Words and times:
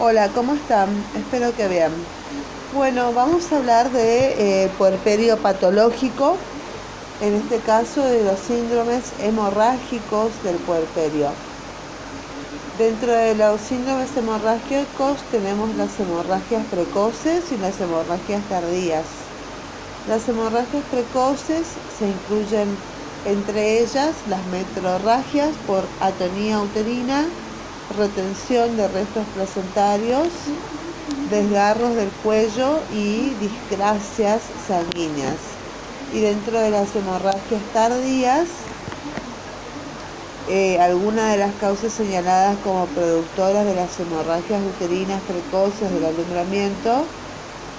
Hola, 0.00 0.28
¿cómo 0.30 0.54
están? 0.54 0.88
Espero 1.16 1.54
que 1.54 1.68
bien. 1.68 1.92
Bueno, 2.74 3.12
vamos 3.12 3.52
a 3.52 3.58
hablar 3.58 3.92
de 3.92 4.64
eh, 4.64 4.70
puerperio 4.76 5.38
patológico, 5.38 6.36
en 7.20 7.34
este 7.34 7.60
caso 7.60 8.04
de 8.04 8.24
los 8.24 8.40
síndromes 8.40 9.12
hemorrágicos 9.20 10.42
del 10.42 10.56
puerperio. 10.56 11.28
Dentro 12.76 13.12
de 13.12 13.36
los 13.36 13.60
síndromes 13.60 14.16
hemorrágicos 14.16 15.18
tenemos 15.30 15.76
las 15.76 16.00
hemorragias 16.00 16.66
precoces 16.66 17.52
y 17.52 17.56
las 17.58 17.80
hemorragias 17.80 18.42
tardías. 18.48 19.06
Las 20.08 20.28
hemorragias 20.28 20.82
precoces 20.90 21.68
se 21.96 22.08
incluyen 22.08 22.76
entre 23.26 23.78
ellas 23.80 24.16
las 24.28 24.44
metrorragias 24.46 25.54
por 25.68 25.84
atonía 26.00 26.60
uterina, 26.60 27.26
retención 27.96 28.76
de 28.76 28.88
restos 28.88 29.26
placentarios, 29.34 30.28
desgarros 31.30 31.94
del 31.94 32.10
cuello 32.22 32.78
y 32.92 33.30
discrasias 33.40 34.42
sanguíneas. 34.66 35.36
Y 36.12 36.20
dentro 36.20 36.60
de 36.60 36.70
las 36.70 36.94
hemorragias 36.94 37.62
tardías, 37.72 38.48
eh, 40.48 40.78
algunas 40.78 41.32
de 41.32 41.38
las 41.38 41.54
causas 41.54 41.92
señaladas 41.92 42.58
como 42.58 42.86
productoras 42.86 43.64
de 43.64 43.74
las 43.74 43.98
hemorragias 43.98 44.62
uterinas 44.62 45.20
precoces 45.22 45.90
del 45.90 46.04
alumbramiento 46.04 47.04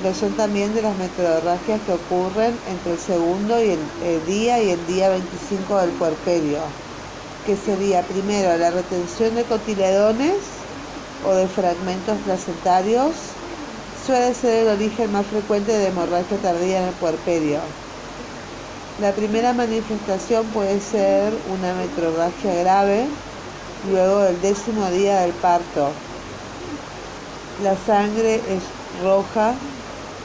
lo 0.04 0.14
son 0.14 0.34
también 0.34 0.74
de 0.74 0.82
las 0.82 0.98
metrorragias 0.98 1.80
que 1.86 1.94
ocurren 1.94 2.58
entre 2.68 2.94
el 2.94 3.00
segundo 3.00 3.64
y 3.64 3.70
el 4.04 4.26
día 4.26 4.62
y 4.62 4.72
el 4.72 4.88
día 4.88 5.10
25 5.10 5.78
del 5.78 5.92
puerperio 5.92 6.85
que 7.46 7.56
sería 7.56 8.02
primero 8.02 8.58
la 8.58 8.72
retención 8.72 9.36
de 9.36 9.44
cotiledones 9.44 10.38
o 11.26 11.34
de 11.34 11.48
fragmentos 11.48 12.18
placentarios, 12.26 13.16
suele 14.06 14.34
ser 14.34 14.68
el 14.68 14.74
origen 14.74 15.12
más 15.12 15.26
frecuente 15.28 15.72
de 15.72 15.88
hemorragia 15.88 16.38
tardía 16.38 16.82
en 16.82 16.88
el 16.90 16.94
puerperio. 16.96 17.60
La 19.00 19.12
primera 19.12 19.54
manifestación 19.54 20.48
puede 20.48 20.80
ser 20.80 21.34
una 21.50 21.74
metrorragia 21.74 22.54
grave 22.56 23.06
luego 23.90 24.22
del 24.22 24.42
décimo 24.42 24.90
día 24.90 25.22
del 25.22 25.34
parto. 25.34 25.92
La 27.62 27.76
sangre 27.78 28.36
es 28.36 29.04
roja, 29.04 29.54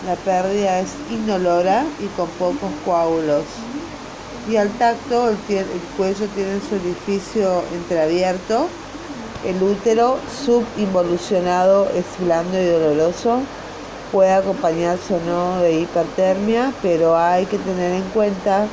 la 0.06 0.16
pérdida 0.16 0.80
es 0.80 0.90
inolora 1.10 1.84
y 1.98 2.06
con 2.08 2.28
pocos 2.30 2.70
coágulos 2.84 3.44
y 4.48 4.56
al 4.56 4.70
tacto 4.78 5.28
el, 5.28 5.36
cuello 5.96 6.26
tiene 6.34 6.60
su 6.60 6.74
orificio 6.74 7.62
entreabierto, 7.72 8.68
el 9.44 9.62
útero 9.62 10.18
subinvolucionado 10.44 11.88
es 11.94 12.04
blando 12.18 12.60
y 12.60 12.66
doloroso, 12.66 13.40
puede 14.12 14.32
acompañarse 14.32 15.14
o 15.14 15.20
no 15.20 15.60
de 15.60 15.80
hipertermia, 15.80 16.72
pero 16.82 17.16
hay 17.16 17.46
que 17.46 17.58
tener 17.58 17.94
en 17.94 18.02
cuenta 18.10 18.66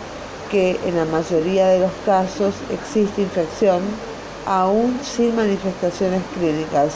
que 0.51 0.79
en 0.85 0.95
la 0.95 1.05
mayoría 1.05 1.67
de 1.67 1.79
los 1.79 1.91
casos 2.05 2.55
existe 2.71 3.21
infección 3.21 3.81
aún 4.45 4.99
sin 5.03 5.35
manifestaciones 5.35 6.21
clínicas. 6.33 6.93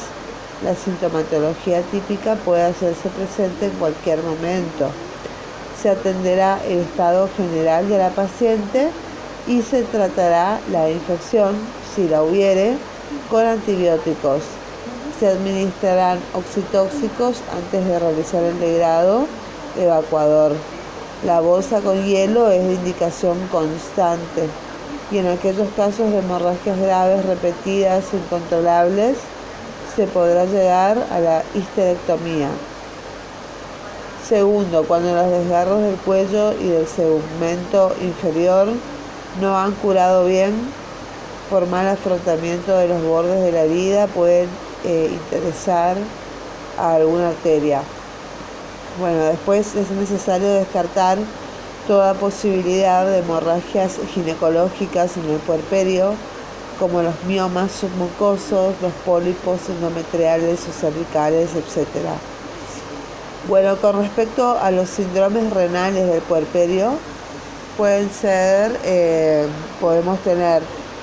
La 0.63 0.75
sintomatología 0.75 1.81
típica 1.83 2.35
puede 2.35 2.63
hacerse 2.63 3.09
presente 3.09 3.65
en 3.65 3.71
cualquier 3.71 4.21
momento 4.23 4.91
se 5.81 5.89
atenderá 5.89 6.59
el 6.65 6.79
estado 6.79 7.29
general 7.35 7.89
de 7.89 7.97
la 7.97 8.09
paciente 8.09 8.89
y 9.47 9.61
se 9.63 9.83
tratará 9.83 10.59
la 10.71 10.89
infección, 10.89 11.55
si 11.95 12.07
la 12.07 12.21
hubiere, 12.23 12.77
con 13.29 13.45
antibióticos. 13.45 14.43
Se 15.19 15.27
administrarán 15.27 16.19
oxitóxicos 16.33 17.41
antes 17.51 17.85
de 17.85 17.99
realizar 17.99 18.43
el 18.43 18.59
degrado 18.59 19.25
evacuador. 19.77 20.53
La 21.25 21.39
bolsa 21.39 21.81
con 21.81 22.03
hielo 22.03 22.49
es 22.49 22.63
de 22.63 22.73
indicación 22.73 23.37
constante 23.51 24.47
y 25.11 25.17
en 25.17 25.27
aquellos 25.27 25.67
casos 25.75 26.11
de 26.11 26.19
hemorragias 26.19 26.79
graves 26.79 27.25
repetidas 27.25 28.05
incontrolables 28.13 29.17
se 29.95 30.07
podrá 30.07 30.45
llegar 30.45 30.97
a 31.11 31.19
la 31.19 31.43
histerectomía. 31.53 32.49
Segundo, 34.31 34.85
cuando 34.85 35.13
los 35.13 35.29
desgarros 35.29 35.81
del 35.81 35.97
cuello 35.97 36.53
y 36.53 36.69
del 36.69 36.87
segmento 36.87 37.93
inferior 38.01 38.69
no 39.41 39.57
han 39.57 39.73
curado 39.73 40.23
bien 40.23 40.53
por 41.49 41.67
mal 41.67 41.85
afrontamiento 41.85 42.77
de 42.77 42.87
los 42.87 43.03
bordes 43.03 43.43
de 43.43 43.51
la 43.51 43.63
herida, 43.63 44.07
pueden 44.07 44.47
eh, 44.85 45.09
interesar 45.11 45.97
a 46.79 46.95
alguna 46.95 47.27
arteria. 47.27 47.81
Bueno, 49.01 49.19
después 49.25 49.75
es 49.75 49.91
necesario 49.91 50.47
descartar 50.47 51.17
toda 51.85 52.13
posibilidad 52.13 53.05
de 53.05 53.17
hemorragias 53.17 53.97
ginecológicas 54.13 55.17
en 55.17 55.29
el 55.29 55.39
puerperio, 55.39 56.13
como 56.79 57.01
los 57.01 57.21
miomas 57.25 57.73
submucosos, 57.73 58.75
los 58.81 58.93
pólipos 59.05 59.59
endometriales 59.67 60.61
o 60.69 60.71
cervicales, 60.71 61.49
etc. 61.53 62.30
Bueno, 63.47 63.75
con 63.77 63.97
respecto 63.97 64.59
a 64.59 64.69
los 64.69 64.87
síndromes 64.87 65.51
renales 65.51 66.07
del 66.07 66.21
puerperio, 66.21 66.93
pueden 67.75 68.11
ser, 68.11 68.79
eh, 68.83 69.47
podemos 69.79 70.19
tener 70.19 70.61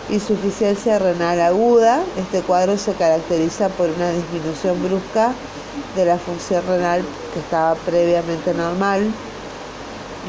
insuficiencia 0.09 1.01
renal 1.01 1.41
aguda. 1.41 2.01
Este 2.17 2.43
cuadro 2.43 2.79
se 2.79 2.93
caracteriza 2.93 3.71
por 3.71 3.91
una 3.91 4.11
disminución 4.11 4.81
brusca 4.81 5.33
de 5.97 6.05
la 6.05 6.17
función 6.17 6.65
renal 6.69 7.03
que 7.35 7.41
estaba 7.41 7.75
previamente 7.75 8.55
normal. 8.55 9.11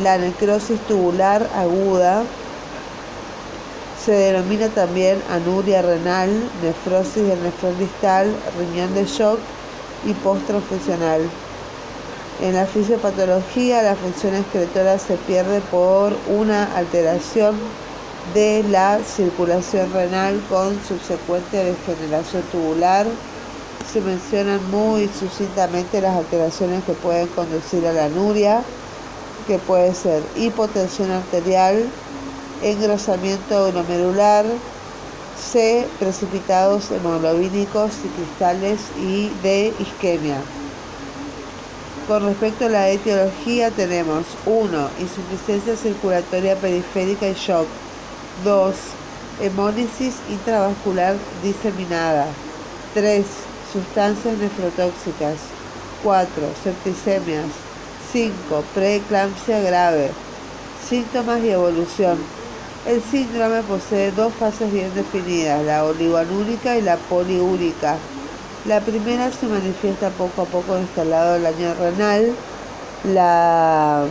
La 0.01 0.17
necrosis 0.17 0.79
tubular 0.87 1.47
aguda 1.55 2.23
se 4.03 4.13
denomina 4.13 4.69
también 4.69 5.21
anuria 5.29 5.83
renal, 5.83 6.31
nefrosis 6.63 7.27
del 7.27 7.43
nefrón 7.43 7.77
distal, 7.77 8.33
riñón 8.57 8.95
de 8.95 9.05
shock 9.05 9.37
y 10.07 10.13
posttransfusional. 10.13 11.29
En 12.41 12.55
la 12.55 12.65
fisiopatología, 12.65 13.83
la 13.83 13.97
función 13.97 14.33
excretora 14.33 14.97
se 14.97 15.17
pierde 15.17 15.59
por 15.59 16.15
una 16.29 16.73
alteración 16.77 17.57
de 18.33 18.63
la 18.69 18.99
circulación 19.03 19.91
renal 19.91 20.41
con 20.47 20.79
subsecuente 20.81 21.57
degeneración 21.57 22.43
tubular. 22.43 23.05
Se 23.91 23.99
mencionan 23.99 24.61
muy 24.71 25.09
sucintamente 25.09 25.99
las 25.99 26.15
alteraciones 26.15 26.85
que 26.85 26.93
pueden 26.93 27.27
conducir 27.27 27.85
a 27.85 27.91
la 27.91 28.05
anuria, 28.05 28.61
que 29.45 29.57
puede 29.57 29.93
ser 29.93 30.23
hipotensión 30.37 31.11
arterial, 31.11 31.89
engrosamiento 32.63 33.69
glomerular, 33.69 34.45
C, 35.37 35.85
precipitados 35.99 36.89
hemoglobínicos 36.91 37.91
y 38.05 38.07
cristales 38.07 38.79
y 38.97 39.29
de 39.43 39.73
isquemia. 39.77 40.37
Con 42.09 42.25
respecto 42.25 42.65
a 42.65 42.69
la 42.69 42.89
etiología 42.89 43.69
tenemos 43.69 44.25
1. 44.47 44.89
Insuficiencia 44.99 45.77
circulatoria 45.77 46.55
periférica 46.55 47.27
y 47.27 47.35
shock. 47.35 47.67
2. 48.43 48.75
Hemólisis 49.41 50.15
intravascular 50.27 51.17
diseminada. 51.43 52.25
3. 52.95 53.23
Sustancias 53.71 54.39
nefrotóxicas. 54.39 55.35
4. 56.01 56.33
Septicemias. 56.63 57.45
5. 58.11 58.33
Preeclampsia 58.73 59.59
grave. 59.59 60.09
Síntomas 60.89 61.43
y 61.43 61.51
evolución. 61.51 62.17
El 62.87 63.03
síndrome 63.03 63.61
posee 63.61 64.11
dos 64.13 64.33
fases 64.33 64.73
bien 64.73 64.91
definidas, 64.95 65.63
la 65.63 65.85
oligoanúrica 65.85 66.75
y 66.75 66.81
la 66.81 66.97
poliúrica. 66.97 67.97
La 68.63 68.81
primera 68.85 69.31
se 69.31 69.47
manifiesta 69.47 70.11
poco 70.11 70.41
a 70.41 70.45
poco 70.45 70.77
instalado 70.79 71.35
el 71.35 71.45
año 71.45 71.73
renal. 71.75 72.37
La, 73.03 74.05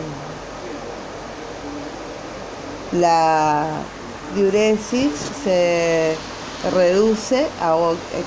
la 2.91 3.93
diuresis 4.27 5.11
se 5.43 6.25
reduce 6.61 7.55
a 7.59 7.75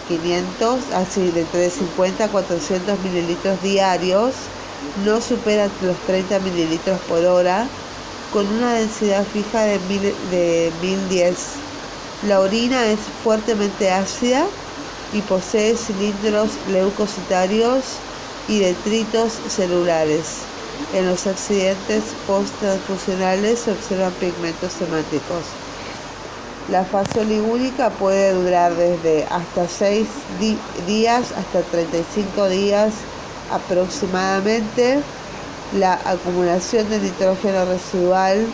500, 0.07 0.91
así 0.91 1.33
de 1.33 1.45
350 1.45 2.25
a 2.25 2.31
400 2.31 3.01
mililitros 3.01 3.61
diarios, 3.61 4.53
no 4.95 5.21
supera 5.21 5.71
los 5.81 6.05
30 6.07 6.39
mililitros 6.41 7.01
por 7.03 7.25
hora, 7.25 7.75
con 8.33 8.49
una 8.49 8.75
densidad 8.75 9.27
fija 9.27 9.63
de, 9.65 9.79
de 9.79 10.73
1010. 10.81 11.65
La 12.23 12.41
orina 12.41 12.87
es 12.87 13.01
fuertemente 13.01 13.91
ácida 13.91 14.55
y 15.13 15.21
posee 15.23 15.77
cilindros 15.77 16.51
leucocitarios 16.69 17.85
y 18.49 18.61
detritos 18.61 19.33
celulares. 19.49 20.43
En 20.95 21.07
los 21.07 21.27
accidentes 21.27 22.03
post-transfusionales 22.27 23.61
se 23.61 23.73
observan 23.73 24.13
pigmentos 24.13 24.73
semáticos. 24.73 25.45
La 26.71 26.85
fase 26.85 27.21
oligúrica 27.21 27.91
puede 27.91 28.33
durar 28.33 28.75
desde 28.75 29.25
hasta 29.25 29.69
6 29.69 30.07
días 30.87 31.33
hasta 31.33 31.63
35 31.63 32.49
días 32.49 32.95
aproximadamente. 33.51 35.01
La 35.75 35.95
acumulación 36.05 36.89
de 36.91 37.01
nitrógeno 37.01 37.65
residual 37.65 38.47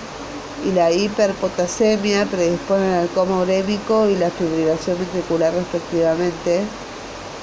y 0.65 0.73
la 0.73 0.91
hiperpotasemia 0.91 2.27
predisponen 2.27 2.95
al 2.95 3.09
coma 3.09 3.43
urémico 3.43 4.09
y 4.09 4.17
la 4.17 4.31
fibrilación 4.31 4.99
ventricular 4.99 5.55
respectivamente. 5.55 6.63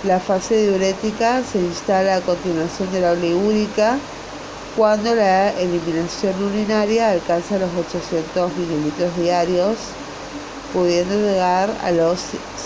La 0.03 0.19
fase 0.19 0.67
diurética 0.67 1.43
se 1.43 1.59
instala 1.59 2.17
a 2.17 2.21
continuación 2.21 2.91
de 2.91 3.01
la 3.01 3.11
oligúrica 3.11 3.97
cuando 4.75 5.15
la 5.15 5.51
eliminación 5.51 6.41
urinaria 6.43 7.09
alcanza 7.09 7.57
los 7.57 7.71
800 7.73 8.55
mililitros 8.57 9.15
diarios, 9.17 9.77
pudiendo 10.73 11.15
llegar 11.15 11.73
a 11.81 11.91
los 11.91 12.19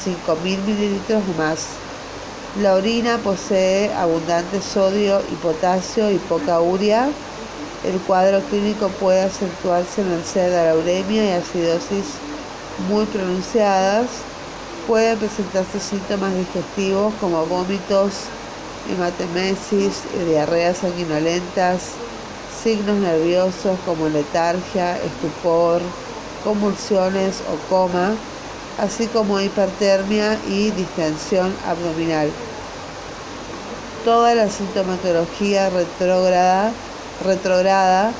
5.000 0.05 0.63
mililitros 0.65 1.23
más. 1.37 1.67
La 2.59 2.73
orina 2.73 3.19
posee 3.19 3.93
abundante 3.93 4.59
sodio 4.59 5.21
y 5.31 5.35
potasio 5.35 6.09
y 6.09 6.17
poca 6.17 6.59
urea. 6.59 7.09
El 7.83 7.97
cuadro 8.01 8.41
clínico 8.41 8.89
puede 8.89 9.21
acentuarse 9.21 10.01
en 10.01 10.23
ser 10.25 10.51
de 10.51 10.65
la 10.65 10.75
uremia 10.75 11.25
y 11.25 11.31
acidosis 11.31 12.15
muy 12.89 13.05
pronunciadas. 13.05 14.09
Pueden 14.85 15.17
presentarse 15.17 15.79
síntomas 15.79 16.35
digestivos 16.35 17.13
como 17.21 17.45
vómitos, 17.45 18.25
hematemesis, 18.91 20.01
diarreas 20.27 20.79
sanguinolentas, 20.79 21.91
signos 22.61 22.97
nerviosos 22.97 23.79
como 23.85 24.09
letargia, 24.09 24.97
estupor, 24.97 25.81
convulsiones 26.43 27.41
o 27.49 27.55
coma, 27.69 28.15
así 28.77 29.07
como 29.07 29.39
hipertermia 29.39 30.37
y 30.47 30.71
distensión 30.71 31.55
abdominal. 31.65 32.29
Toda 34.03 34.35
la 34.35 34.49
sintomatología 34.49 35.69
retrógrada, 35.69 36.73
retrograda 37.23 38.13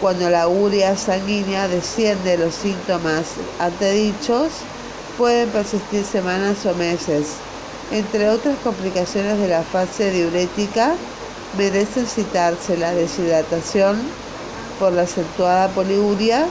cuando 0.00 0.28
la 0.30 0.48
urea 0.48 0.96
sanguínea 0.96 1.68
desciende 1.68 2.36
los 2.36 2.54
síntomas 2.54 3.34
antedichos 3.58 4.50
pueden 5.16 5.50
persistir 5.50 6.04
semanas 6.04 6.66
o 6.66 6.74
meses. 6.74 7.34
Entre 7.90 8.28
otras 8.28 8.58
complicaciones 8.64 9.38
de 9.38 9.48
la 9.48 9.62
fase 9.62 10.10
diurética, 10.10 10.94
merecen 11.56 12.06
citarse 12.06 12.76
la 12.76 12.92
deshidratación 12.94 14.00
por 14.78 14.92
la 14.92 15.02
acentuada 15.02 15.68
poliuria 15.68 16.48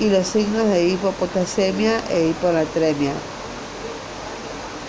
y 0.00 0.10
los 0.10 0.26
signos 0.26 0.68
de 0.68 0.88
hipopotasemia 0.88 2.02
e 2.10 2.26
hiponatremia. 2.26 3.14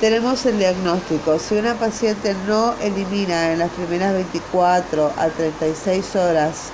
Tenemos 0.04 0.46
el 0.46 0.60
diagnóstico. 0.60 1.40
Si 1.40 1.56
una 1.56 1.76
paciente 1.76 2.36
no 2.46 2.76
elimina 2.82 3.54
en 3.54 3.60
las 3.60 3.72
primeras 3.72 4.14
24 4.14 5.14
a 5.16 5.30
36 5.30 6.18
horas 6.18 6.72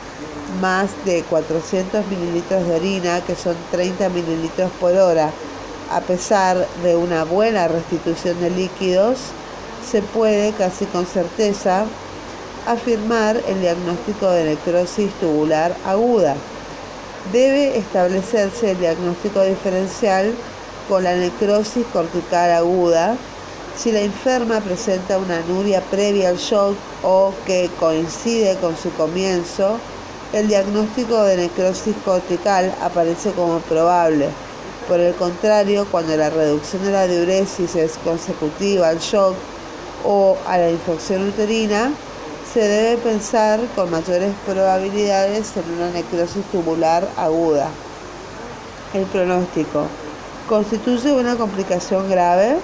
más 0.60 0.90
de 1.06 1.22
400 1.22 2.08
mililitros 2.08 2.66
de 2.66 2.74
orina, 2.74 3.22
que 3.22 3.36
son 3.36 3.56
30 3.70 4.10
mililitros 4.10 4.72
por 4.80 4.96
hora, 4.96 5.30
a 5.92 6.02
pesar 6.02 6.66
de 6.82 6.96
una 6.96 7.24
buena 7.24 7.68
restitución 7.68 8.42
de 8.42 8.50
líquidos, 8.50 9.20
se 9.88 10.02
puede 10.02 10.52
casi 10.54 10.86
con 10.86 11.06
certeza 11.06 11.86
afirmar 12.66 13.40
el 13.48 13.62
diagnóstico 13.62 14.32
de 14.32 14.46
necrosis 14.46 15.12
tubular 15.20 15.78
aguda. 15.86 16.36
Debe 17.32 17.78
establecerse 17.78 18.72
el 18.72 18.80
diagnóstico 18.80 19.44
diferencial 19.44 20.34
con 20.90 21.04
la 21.04 21.16
necrosis 21.16 21.86
cortical 21.94 22.52
aguda 22.52 23.16
si 23.78 23.94
la 23.94 24.02
enferma 24.02 24.60
presenta 24.60 25.18
una 25.18 25.38
anuria 25.38 25.80
previa 25.80 26.28
al 26.28 26.38
shock 26.38 26.76
o 27.02 27.34
que 27.46 27.70
coincide 27.80 28.58
con 28.58 28.76
su 28.76 28.92
comienzo, 28.92 29.78
el 30.34 30.50
diagnóstico 30.50 31.24
de 31.24 31.38
necrosis 31.38 31.96
cortical 32.04 32.76
aparece 32.82 33.32
como 33.32 33.60
probable. 33.60 34.28
Por 34.90 35.00
el 35.00 35.16
contrario, 35.16 35.88
cuando 35.90 36.18
la 36.18 36.30
reducción 36.30 36.84
de 36.84 36.92
la 36.92 37.08
diuresis 37.08 37.74
es 37.76 37.98
consecutiva 38.04 38.90
al 38.90 39.00
shock 39.00 39.36
o 40.04 40.36
a 40.46 40.58
la 40.58 40.70
infección 40.70 41.30
uterina, 41.30 41.94
se 42.54 42.60
debe 42.60 42.98
pensar 42.98 43.62
con 43.78 43.92
mayores 43.92 44.34
probabilidades 44.46 45.54
en 45.56 45.72
una 45.78 45.92
necrosis 45.92 46.44
tubular 46.52 47.08
aguda. 47.16 47.70
El 48.94 49.06
pronóstico 49.06 49.86
constituye 50.50 51.14
una 51.14 51.36
complicación 51.36 52.10
grave, 52.10 52.58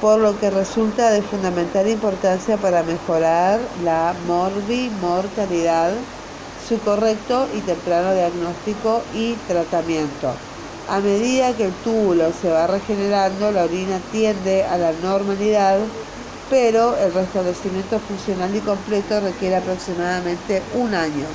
por 0.00 0.20
lo 0.20 0.38
que 0.38 0.50
resulta 0.50 1.10
de 1.10 1.22
fundamental 1.22 1.88
importancia 1.88 2.58
para 2.58 2.82
mejorar 2.82 3.58
la 3.82 4.14
morbimortalidad, 4.26 5.92
su 6.68 6.78
correcto 6.80 7.48
y 7.54 7.60
temprano 7.60 8.12
diagnóstico 8.12 9.02
y 9.14 9.32
tratamiento. 9.48 10.32
A 10.88 11.00
medida 11.00 11.56
que 11.56 11.64
el 11.64 11.72
túbulo 11.72 12.30
se 12.32 12.50
va 12.50 12.66
regenerando, 12.66 13.50
la 13.50 13.64
orina 13.64 13.98
tiende 14.12 14.64
a 14.64 14.76
la 14.76 14.92
normalidad 15.02 15.78
pero 16.48 16.96
el 16.96 17.12
restablecimiento 17.12 17.98
funcional 17.98 18.54
y 18.54 18.60
completo 18.60 19.20
requiere 19.20 19.56
aproximadamente 19.56 20.62
un 20.74 20.94
año. 20.94 21.26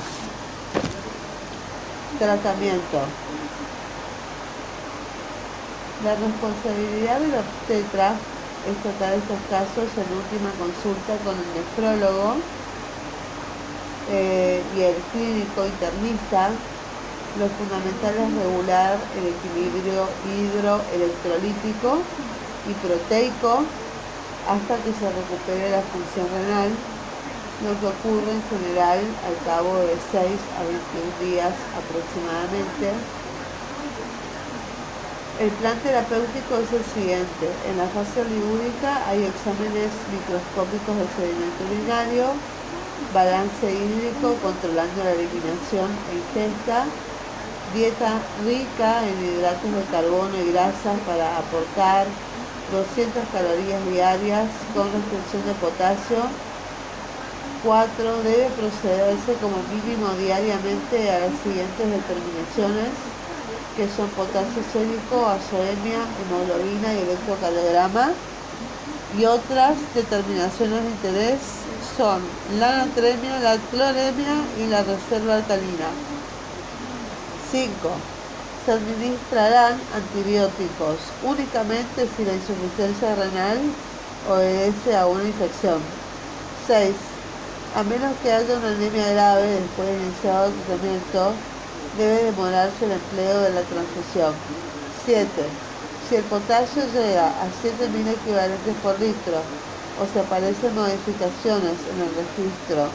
Tratamiento. 2.18 3.00
La 6.02 6.16
responsabilidad 6.16 7.20
del 7.20 7.34
obstetra 7.36 8.26
es 8.60 8.82
tratar 8.82 9.14
estos 9.14 9.44
casos 9.46 9.96
en 9.98 10.12
última 10.12 10.56
consulta 10.56 11.22
con 11.22 11.38
el 11.38 11.52
nefrólogo 11.52 12.42
eh, 14.04 14.68
y 14.72 14.82
el 14.82 15.06
clínico 15.06 15.66
internista. 15.66 16.66
Lo 17.34 17.50
fundamental 17.50 18.18
es 18.18 18.34
regular 18.34 19.10
el 19.12 19.26
equilibrio 19.26 20.18
hidroelectrolítico 20.22 22.08
y 22.64 22.74
proteico 22.74 23.78
hasta 24.42 24.82
que 24.82 24.94
se 24.94 25.12
recupere 25.12 25.70
la 25.70 25.84
función 25.84 26.30
renal, 26.30 26.84
lo 27.60 27.78
que 27.78 27.86
ocurre 27.86 28.34
en 28.34 28.42
general 28.44 29.18
al 29.22 29.40
cabo 29.40 29.78
de 29.80 30.00
6 30.00 30.50
a 30.52 30.64
21 30.64 31.16
días 31.16 31.68
aproximadamente. 31.72 33.21
El 35.42 35.50
plan 35.58 35.82
terapéutico 35.82 36.56
es 36.58 36.72
el 36.72 36.84
siguiente. 36.84 37.50
En 37.68 37.76
la 37.76 37.88
fase 37.88 38.24
ligúrica 38.24 39.08
hay 39.08 39.24
exámenes 39.24 39.90
microscópicos 40.08 40.96
de 40.96 41.08
sedimento 41.08 41.64
urinario, 41.64 42.26
balance 43.12 43.66
hídrico 43.74 44.38
controlando 44.40 45.02
la 45.02 45.14
eliminación 45.14 45.90
e 46.06 46.14
ingesta, 46.14 46.86
dieta 47.72 48.22
rica 48.44 49.08
en 49.08 49.18
hidratos 49.18 49.74
de 49.74 49.84
carbono 49.90 50.40
y 50.40 50.52
grasas 50.52 51.00
para 51.00 51.36
aportar 51.36 52.06
200 52.70 53.28
calorías 53.32 53.84
diarias 53.84 54.46
con 54.72 54.92
restricción 54.92 55.44
de 55.44 55.54
potasio. 55.56 56.22
4. 57.64 58.22
Debe 58.22 58.50
procederse 58.50 59.34
como 59.40 59.64
mínimo 59.64 60.14
diariamente 60.14 61.10
a 61.10 61.18
las 61.18 61.34
siguientes 61.42 61.90
determinaciones 61.90 63.21
que 63.76 63.88
son 63.88 64.08
potasio 64.10 64.62
sérico, 64.72 65.26
azoemia, 65.26 66.00
hemoglobina 66.20 66.94
y 66.94 66.98
electrocardiograma. 66.98 68.10
Y 69.18 69.24
otras 69.26 69.76
determinaciones 69.94 70.84
de 70.84 70.90
interés 70.90 71.40
son 71.96 72.22
la 72.58 72.86
natremia, 72.86 73.40
la 73.40 73.56
cloremia 73.70 74.36
y 74.58 74.66
la 74.68 74.82
reserva 74.82 75.36
alcalina. 75.36 75.88
5 77.50 77.70
se 78.64 78.72
administrarán 78.72 79.80
antibióticos 79.94 80.96
únicamente 81.24 82.08
si 82.16 82.24
la 82.24 82.34
insuficiencia 82.34 83.14
renal 83.16 83.58
obedece 84.30 84.96
a 84.96 85.06
una 85.06 85.24
infección. 85.24 85.80
6. 86.66 86.94
A 87.76 87.82
menos 87.82 88.12
que 88.22 88.32
haya 88.32 88.56
una 88.56 88.68
anemia 88.68 89.08
grave 89.12 89.60
después 89.60 89.88
de 89.88 89.96
iniciado 89.96 90.46
el 90.46 90.54
tratamiento, 90.54 91.32
debe 91.96 92.24
demorarse 92.24 92.84
el 92.84 92.92
empleo 92.92 93.40
de 93.40 93.50
la 93.50 93.62
transfusión. 93.62 94.34
7. 95.04 95.28
Si 96.08 96.16
el 96.16 96.24
potasio 96.24 96.82
llega 96.92 97.28
a 97.28 97.46
7.000 97.46 98.08
equivalentes 98.08 98.74
por 98.82 98.98
litro 99.00 99.42
o 100.00 100.06
se 100.12 100.20
aparecen 100.20 100.74
modificaciones 100.74 101.76
en 101.90 102.00
el 102.00 102.10
registro 102.14 102.88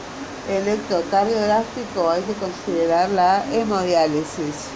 electrocardiográfico, 0.48 2.10
hay 2.10 2.22
que 2.22 2.34
considerar 2.34 3.10
la 3.10 3.44
hemodiálisis. 3.52 4.68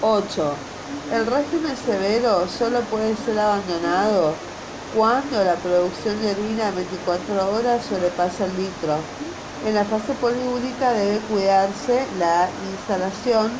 8. 0.00 0.54
El 1.12 1.26
régimen 1.26 1.76
severo 1.76 2.46
solo 2.46 2.80
puede 2.82 3.16
ser 3.16 3.38
abandonado 3.38 4.34
cuando 4.94 5.42
la 5.42 5.56
producción 5.56 6.20
de 6.22 6.30
orina 6.30 6.68
en 6.68 6.76
24 6.76 7.52
horas 7.52 7.84
sobrepasa 7.84 8.44
el 8.44 8.56
litro. 8.56 8.96
En 9.66 9.74
la 9.74 9.84
fase 9.84 10.12
poliúrica 10.20 10.92
debe 10.92 11.18
cuidarse 11.30 12.06
la 12.18 12.48
instalación 12.70 13.50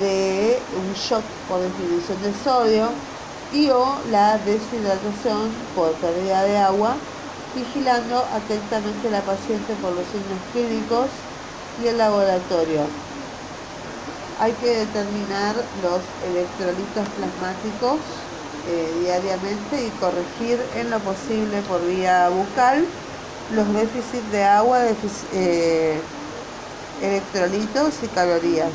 de 0.00 0.58
un 0.78 0.94
shock 0.94 1.22
por 1.48 1.60
disminución 1.62 2.22
de 2.22 2.32
sodio 2.42 2.88
y 3.52 3.68
o 3.68 3.96
la 4.10 4.38
deshidratación 4.38 5.50
por 5.76 5.92
pérdida 5.94 6.44
de 6.44 6.56
agua, 6.56 6.94
vigilando 7.54 8.24
atentamente 8.32 9.08
a 9.08 9.10
la 9.10 9.20
paciente 9.20 9.74
por 9.82 9.92
los 9.92 10.06
signos 10.06 10.40
clínicos 10.52 11.08
y 11.82 11.88
el 11.88 11.98
laboratorio. 11.98 12.86
Hay 14.40 14.52
que 14.52 14.78
determinar 14.78 15.54
los 15.82 16.00
electrolitos 16.30 17.06
plasmáticos 17.18 17.98
eh, 18.68 18.92
diariamente 19.00 19.86
y 19.86 19.90
corregir 19.98 20.60
en 20.76 20.90
lo 20.90 21.00
posible 21.00 21.62
por 21.62 21.84
vía 21.84 22.28
bucal 22.28 22.84
los 23.54 23.72
déficits 23.74 24.30
de 24.30 24.44
agua, 24.44 24.80
eh, 25.32 26.00
electrolitos 27.02 27.94
y 28.02 28.06
calorías. 28.08 28.70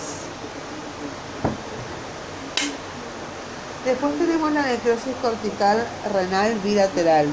Después 3.86 4.18
tenemos 4.18 4.52
la 4.52 4.64
necrosis 4.64 5.16
cortical 5.22 5.88
renal 6.14 6.60
bilateral. 6.60 7.28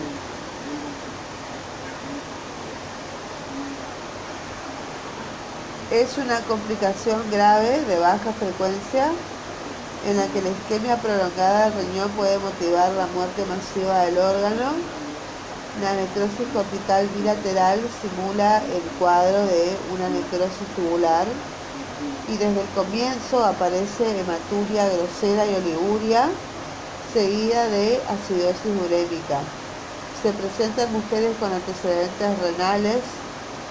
Es 5.90 6.16
una 6.18 6.38
complicación 6.42 7.28
grave 7.30 7.80
de 7.82 7.98
baja 7.98 8.32
frecuencia 8.32 9.10
en 10.04 10.18
la 10.18 10.30
que 10.32 10.42
la 10.42 10.50
isquemia 10.50 11.00
prolongada 11.00 11.70
del 11.70 11.86
riñón 11.86 12.14
puede 12.14 12.38
motivar 12.38 12.92
la 12.92 13.08
muerte 13.08 13.46
masiva 13.46 14.02
del 14.04 14.18
órgano. 14.18 14.92
La 15.72 15.94
necrosis 15.96 16.48
cortical 16.50 17.10
bilateral 17.10 17.90
simula 17.90 18.58
el 18.66 18.94
cuadro 18.94 19.46
de 19.46 19.80
una 19.82 20.10
necrosis 20.10 20.72
tubular 20.74 21.42
y 22.26 22.38
desde 22.38 22.62
el 22.62 22.72
comienzo 22.72 23.44
aparece 23.44 24.18
hematuria 24.20 24.88
grosera 24.90 25.46
y 25.46 25.54
oliguria 25.54 26.44
seguida 27.00 27.68
de 27.68 28.04
acidosis 28.06 28.72
urémica. 28.74 29.58
Se 30.12 30.34
presenta 30.34 30.84
en 30.84 30.92
mujeres 30.92 31.36
con 31.38 31.52
antecedentes 31.52 32.38
renales 32.38 33.26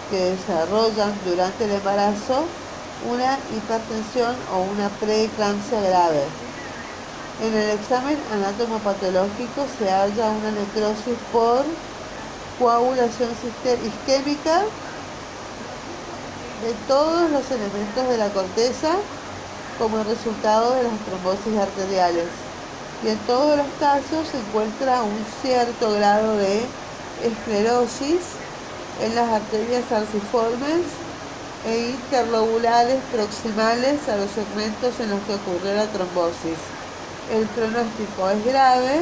que 0.08 0.18
desarrollan 0.32 1.24
durante 1.24 1.66
el 1.66 1.72
embarazo 1.74 2.63
una 3.10 3.38
hipertensión 3.56 4.36
o 4.54 4.60
una 4.60 4.90
preeclampsia 4.90 5.82
grave. 5.82 6.24
En 7.42 7.56
el 7.56 7.72
examen 7.72 8.18
anatomopatológico 8.32 9.66
se 9.78 9.90
halla 9.90 10.30
una 10.30 10.52
necrosis 10.52 11.18
por 11.32 11.66
coagulación 12.60 13.32
isquémica 13.84 14.60
de 16.62 16.74
todos 16.88 17.32
los 17.32 17.50
elementos 17.52 18.08
de 18.08 18.18
la 18.18 18.30
corteza 18.30 18.96
como 19.78 20.04
resultado 20.04 20.76
de 20.76 20.84
las 20.84 21.00
trombosis 21.00 21.58
arteriales. 21.58 22.28
Y 23.04 23.10
en 23.10 23.18
todos 23.20 23.58
los 23.58 23.68
casos 23.80 24.30
se 24.30 24.38
encuentra 24.38 25.02
un 25.02 25.26
cierto 25.42 25.92
grado 25.92 26.38
de 26.38 26.62
esclerosis 27.24 28.22
en 29.02 29.16
las 29.16 29.30
arterias 29.30 29.92
arciformes 29.92 31.03
e 31.66 31.92
interlobulares 31.92 33.02
proximales 33.12 34.08
a 34.10 34.18
los 34.18 34.32
segmentos 34.32 35.00
en 35.00 35.10
los 35.12 35.22
que 35.24 35.36
ocurrió 35.36 35.74
la 35.74 35.88
trombosis. 35.88 36.60
El 37.32 37.46
pronóstico 37.48 38.30
es 38.30 38.46
grave 38.46 39.02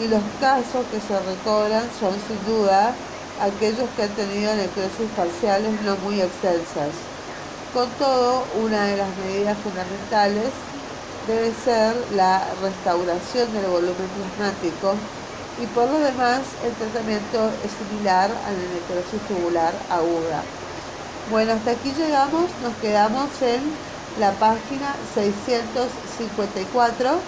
y 0.00 0.08
los 0.08 0.22
casos 0.40 0.86
que 0.90 1.00
se 1.00 1.18
recobran 1.18 1.88
son 1.98 2.14
sin 2.26 2.38
duda 2.46 2.94
aquellos 3.40 3.88
que 3.96 4.04
han 4.04 4.10
tenido 4.10 4.54
necrosis 4.54 5.10
parciales 5.16 5.80
no 5.82 5.96
muy 5.96 6.20
extensas. 6.20 6.94
Con 7.74 7.88
todo, 7.98 8.44
una 8.62 8.84
de 8.84 8.96
las 8.96 9.08
medidas 9.18 9.58
fundamentales 9.58 10.50
debe 11.26 11.52
ser 11.52 11.94
la 12.14 12.44
restauración 12.62 13.52
del 13.52 13.66
volumen 13.66 14.08
plasmático 14.16 14.94
y 15.60 15.66
por 15.66 15.88
lo 15.88 15.98
demás 15.98 16.40
el 16.64 16.72
tratamiento 16.74 17.50
es 17.64 17.70
similar 17.72 18.30
a 18.30 18.50
la 18.50 18.58
necrosis 18.74 19.20
tubular 19.28 19.74
aguda. 19.90 20.42
Bueno, 21.30 21.52
hasta 21.52 21.70
aquí 21.70 21.92
llegamos, 21.92 22.50
nos 22.62 22.74
quedamos 22.82 23.28
en 23.42 23.60
la 24.18 24.32
página 24.32 24.96
654 25.14 27.20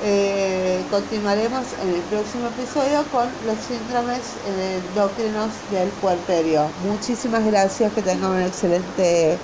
eh, 0.00 0.80
continuaremos 0.90 1.64
en 1.82 1.94
el 1.94 2.00
próximo 2.02 2.48
episodio 2.48 3.04
con 3.10 3.28
los 3.46 3.58
síndromes 3.58 4.20
endocrinos 4.46 5.50
del 5.72 5.88
puerperio. 6.00 6.70
Muchísimas 6.84 7.44
gracias, 7.44 7.92
que 7.92 8.02
tengan 8.02 8.30
una 8.30 8.46
excelente 8.46 9.38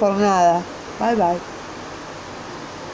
jornada. 0.00 0.62
Bye 0.98 1.14
bye. 1.14 1.59